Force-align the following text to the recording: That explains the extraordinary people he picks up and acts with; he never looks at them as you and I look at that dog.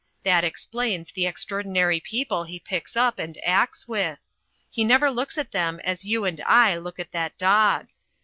That 0.23 0.43
explains 0.43 1.11
the 1.11 1.27
extraordinary 1.27 1.99
people 1.99 2.43
he 2.45 2.59
picks 2.59 2.97
up 2.97 3.19
and 3.19 3.37
acts 3.45 3.87
with; 3.87 4.17
he 4.67 4.83
never 4.83 5.11
looks 5.11 5.37
at 5.37 5.51
them 5.51 5.79
as 5.83 6.05
you 6.05 6.25
and 6.25 6.41
I 6.41 6.75
look 6.77 6.97
at 6.97 7.11
that 7.11 7.37
dog. 7.37 7.89